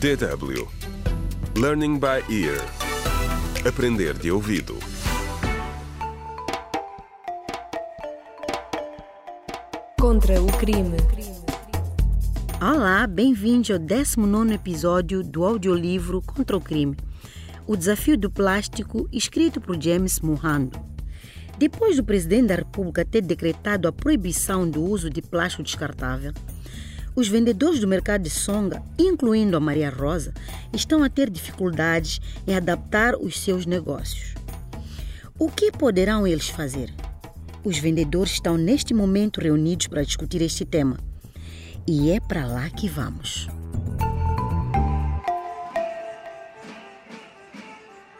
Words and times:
DW 0.00 0.68
Learning 1.56 1.98
by 1.98 2.20
Ear 2.28 2.60
Aprender 3.66 4.12
de 4.14 4.30
ouvido 4.30 4.76
Contra 9.98 10.42
o 10.42 10.46
crime. 10.58 10.96
Olá, 12.60 13.06
bem-vindos 13.06 13.70
ao 13.70 13.78
19 13.78 14.52
episódio 14.52 15.22
do 15.22 15.44
audiolivro 15.44 16.20
Contra 16.20 16.56
o 16.56 16.60
Crime. 16.60 16.96
O 17.66 17.76
desafio 17.76 18.18
do 18.18 18.30
plástico, 18.30 19.08
escrito 19.12 19.60
por 19.60 19.80
James 19.80 20.20
Mohando. 20.20 20.78
Depois 21.56 21.96
do 21.96 22.04
presidente 22.04 22.48
da 22.48 22.56
República 22.56 23.04
ter 23.04 23.22
decretado 23.22 23.88
a 23.88 23.92
proibição 23.92 24.68
do 24.68 24.82
uso 24.82 25.08
de 25.08 25.22
plástico 25.22 25.62
descartável, 25.62 26.32
os 27.16 27.28
vendedores 27.28 27.80
do 27.80 27.86
mercado 27.86 28.22
de 28.22 28.30
Songa, 28.30 28.82
incluindo 28.98 29.56
a 29.56 29.60
Maria 29.60 29.90
Rosa, 29.90 30.34
estão 30.72 31.02
a 31.04 31.08
ter 31.08 31.30
dificuldades 31.30 32.20
em 32.46 32.54
adaptar 32.54 33.14
os 33.16 33.38
seus 33.38 33.66
negócios. 33.66 34.34
O 35.38 35.48
que 35.48 35.70
poderão 35.70 36.26
eles 36.26 36.48
fazer? 36.48 36.92
Os 37.64 37.78
vendedores 37.78 38.32
estão 38.32 38.56
neste 38.56 38.92
momento 38.92 39.40
reunidos 39.40 39.86
para 39.86 40.04
discutir 40.04 40.42
este 40.42 40.64
tema. 40.64 40.98
E 41.86 42.10
é 42.10 42.20
para 42.20 42.46
lá 42.46 42.68
que 42.70 42.88
vamos. 42.88 43.48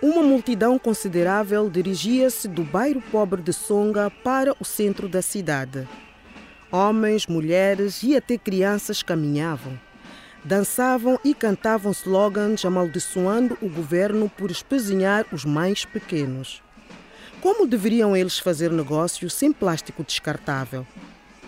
Uma 0.00 0.22
multidão 0.22 0.78
considerável 0.78 1.68
dirigia-se 1.68 2.48
do 2.48 2.62
bairro 2.62 3.02
pobre 3.10 3.42
de 3.42 3.52
Songa 3.52 4.10
para 4.10 4.54
o 4.60 4.64
centro 4.64 5.08
da 5.08 5.20
cidade. 5.20 5.86
Homens, 6.70 7.26
mulheres 7.26 8.02
e 8.02 8.14
até 8.14 8.36
crianças 8.36 9.02
caminhavam. 9.02 9.80
Dançavam 10.44 11.18
e 11.24 11.34
cantavam 11.34 11.92
slogans 11.92 12.62
amaldiçoando 12.62 13.56
o 13.62 13.70
governo 13.70 14.30
por 14.36 14.50
espezinhar 14.50 15.24
os 15.32 15.46
mais 15.46 15.86
pequenos. 15.86 16.62
Como 17.40 17.66
deveriam 17.66 18.14
eles 18.14 18.38
fazer 18.38 18.70
negócio 18.70 19.30
sem 19.30 19.50
plástico 19.50 20.04
descartável? 20.04 20.86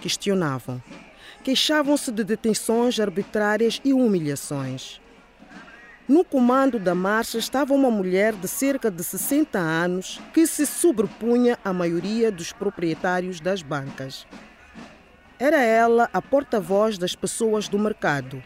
Questionavam. 0.00 0.82
Queixavam-se 1.44 2.10
de 2.10 2.24
detenções 2.24 2.98
arbitrárias 2.98 3.78
e 3.84 3.92
humilhações. 3.92 5.02
No 6.08 6.24
comando 6.24 6.78
da 6.78 6.94
marcha 6.94 7.36
estava 7.36 7.74
uma 7.74 7.91
mulher 7.91 8.32
de 8.32 8.48
cerca 8.48 8.91
de 8.91 9.04
60 9.04 9.58
anos 9.58 10.18
que 10.32 10.46
se 10.46 10.64
sobrepunha 10.64 11.58
à 11.62 11.74
maioria 11.74 12.32
dos 12.32 12.52
proprietários 12.52 13.38
das 13.38 13.60
bancas. 13.60 14.26
Era 15.41 15.62
ela 15.62 16.06
a 16.12 16.20
porta-voz 16.20 16.98
das 16.98 17.14
pessoas 17.14 17.66
do 17.66 17.78
mercado. 17.78 18.44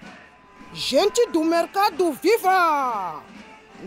Gente 0.73 1.27
do 1.27 1.43
mercado, 1.43 2.13
viva! 2.13 3.21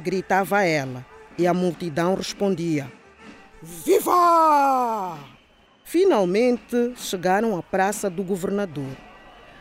Gritava 0.03 0.65
ela 0.65 1.05
e 1.37 1.47
a 1.47 1.53
multidão 1.53 2.15
respondia: 2.15 2.91
Viva! 3.61 5.17
Finalmente 5.85 6.95
chegaram 6.97 7.57
à 7.57 7.63
praça 7.63 8.09
do 8.09 8.23
governador. 8.23 8.91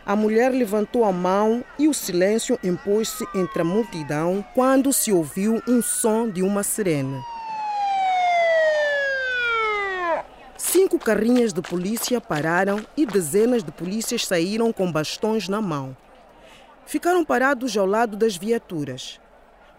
A 0.05 0.16
mulher 0.16 0.50
levantou 0.50 1.05
a 1.05 1.12
mão 1.12 1.64
e 1.78 1.86
o 1.86 1.94
silêncio 1.94 2.58
impôs-se 2.64 3.25
entre 3.33 3.62
a 3.62 3.64
multidão 3.64 4.44
quando 4.56 4.92
se 4.92 5.12
ouviu 5.12 5.62
um 5.69 5.81
som 5.81 6.28
de 6.28 6.42
uma 6.42 6.64
sirene. 6.64 7.22
Cinco 10.58 10.98
carrinhas 10.98 11.52
de 11.52 11.60
polícia 11.60 12.18
pararam 12.18 12.84
e 12.96 13.04
dezenas 13.04 13.62
de 13.62 13.70
polícias 13.70 14.24
saíram 14.24 14.72
com 14.72 14.90
bastões 14.90 15.48
na 15.48 15.60
mão. 15.60 15.94
Ficaram 16.86 17.24
parados 17.24 17.76
ao 17.76 17.84
lado 17.84 18.16
das 18.16 18.36
viaturas, 18.36 19.20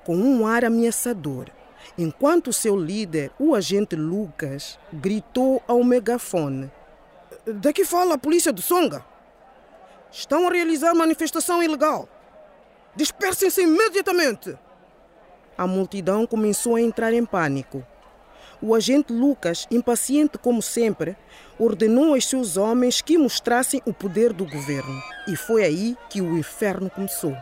com 0.03 0.15
um 0.15 0.45
ar 0.45 0.63
ameaçador, 0.63 1.47
enquanto 1.97 2.53
seu 2.53 2.75
líder, 2.75 3.31
o 3.39 3.55
agente 3.55 3.95
Lucas, 3.95 4.77
gritou 4.93 5.63
ao 5.67 5.83
megafone: 5.83 6.71
Daqui 7.45 7.83
fala 7.83 8.13
a 8.13 8.19
polícia 8.19 8.53
do 8.53 8.61
Songa. 8.61 9.03
Estão 10.11 10.47
a 10.47 10.51
realizar 10.51 10.93
manifestação 10.93 11.63
ilegal. 11.63 12.07
Dispersem-se 12.95 13.61
imediatamente. 13.61 14.57
A 15.57 15.65
multidão 15.65 16.27
começou 16.27 16.75
a 16.75 16.81
entrar 16.81 17.13
em 17.13 17.25
pânico. 17.25 17.83
O 18.59 18.73
agente 18.73 19.13
Lucas, 19.13 19.67
impaciente 19.69 20.37
como 20.39 20.63
sempre, 20.63 21.15
ordenou 21.59 22.15
aos 22.15 22.27
seus 22.27 22.57
homens 22.57 23.01
que 23.01 23.17
mostrassem 23.17 23.81
o 23.85 23.93
poder 23.93 24.33
do 24.33 24.45
governo. 24.45 24.99
E 25.27 25.35
foi 25.35 25.63
aí 25.63 25.95
que 26.09 26.21
o 26.21 26.37
inferno 26.37 26.89
começou. 26.89 27.37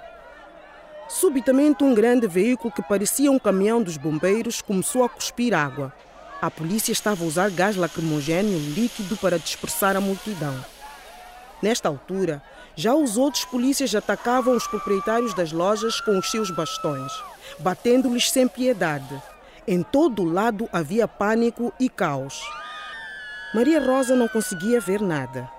Subitamente, 1.08 1.84
um 1.86 1.94
grande 1.94 2.28
veículo 2.28 2.74
que 2.74 2.82
parecia 2.82 3.32
um 3.32 3.40
caminhão 3.40 3.82
dos 3.82 3.96
bombeiros 3.96 4.62
começou 4.62 5.04
a 5.06 5.10
cuspir 5.10 5.54
água. 5.54 5.94
A 6.42 6.52
polícia 6.52 6.92
estava 6.92 7.24
a 7.24 7.28
usar 7.28 7.50
gás 7.50 7.78
lacrimogêneo 7.78 8.60
líquido 8.76 9.16
para 9.16 9.40
dispersar 9.40 9.96
a 9.96 10.02
multidão. 10.02 10.66
Nesta 11.62 11.88
altura, 11.88 12.44
já 12.76 12.94
os 12.94 13.16
outros 13.16 13.46
polícias 13.46 13.96
atacavam 13.96 14.54
os 14.54 14.68
proprietários 14.68 15.34
das 15.34 15.54
lojas 15.54 16.02
com 16.02 16.18
os 16.18 16.30
seus 16.30 16.52
bastões, 16.52 17.14
batendo-lhes 17.60 18.30
sem 18.30 18.48
piedade. 18.48 19.22
Em 19.68 19.82
todo 19.82 20.24
lado 20.24 20.70
havia 20.72 21.08
pânico 21.08 21.74
e 21.80 21.90
caos. 21.90 22.40
Maria 23.52 23.84
Rosa 23.84 24.16
não 24.16 24.28
conseguia 24.28 24.80
ver 24.80 25.02
nada. 25.02 25.50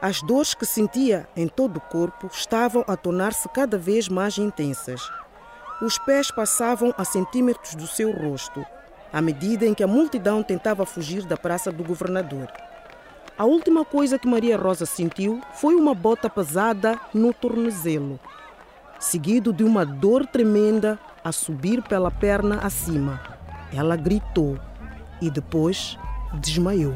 As 0.00 0.22
dores 0.22 0.54
que 0.54 0.64
sentia 0.64 1.28
em 1.34 1.48
todo 1.48 1.78
o 1.78 1.80
corpo 1.80 2.28
estavam 2.32 2.84
a 2.86 2.96
tornar-se 2.96 3.48
cada 3.48 3.76
vez 3.76 4.08
mais 4.08 4.38
intensas. 4.38 5.10
Os 5.82 5.98
pés 5.98 6.30
passavam 6.30 6.94
a 6.96 7.04
centímetros 7.04 7.74
do 7.74 7.88
seu 7.88 8.12
rosto, 8.12 8.64
à 9.12 9.20
medida 9.20 9.66
em 9.66 9.74
que 9.74 9.82
a 9.82 9.88
multidão 9.88 10.40
tentava 10.40 10.86
fugir 10.86 11.26
da 11.26 11.36
praça 11.36 11.72
do 11.72 11.82
governador. 11.82 12.46
A 13.36 13.44
última 13.44 13.84
coisa 13.84 14.20
que 14.20 14.28
Maria 14.28 14.56
Rosa 14.56 14.86
sentiu 14.86 15.40
foi 15.54 15.74
uma 15.74 15.94
bota 15.94 16.30
pesada 16.30 16.96
no 17.12 17.34
tornozelo, 17.34 18.20
seguido 19.00 19.52
de 19.52 19.64
uma 19.64 19.84
dor 19.84 20.24
tremenda 20.26 20.96
a 21.24 21.32
subir 21.32 21.82
pela 21.82 22.10
perna 22.10 22.60
acima. 22.62 23.37
Ela 23.72 23.96
gritou 23.96 24.58
e 25.20 25.30
depois 25.30 25.98
desmaiou. 26.40 26.94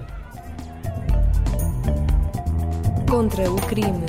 Contra 3.09 3.51
o 3.51 3.57
crime. 3.67 4.07